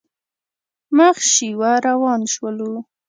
مخ 0.97 1.15
شېوه 1.31 1.71
روان 1.87 2.21
شولو. 2.33 2.71